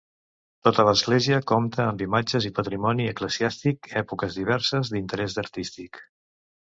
Tota 0.67 0.85
l'església 0.87 1.39
compta 1.51 1.83
amb 1.91 2.01
imatges 2.07 2.47
i 2.51 2.51
patrimoni 2.61 3.07
eclesiàstic 3.11 3.91
èpoques 4.05 4.39
diverses 4.41 4.91
d'interès 4.95 5.37
artístic. 5.47 6.01